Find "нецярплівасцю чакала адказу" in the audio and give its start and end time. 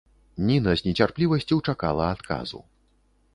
0.87-2.65